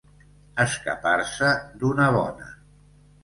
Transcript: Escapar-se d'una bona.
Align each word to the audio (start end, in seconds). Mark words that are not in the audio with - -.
Escapar-se 0.63 1.51
d'una 1.83 2.09
bona. 2.17 2.49